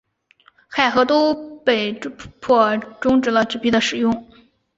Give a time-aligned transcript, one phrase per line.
[0.67, 4.27] 海合都被迫中止了纸币的使用。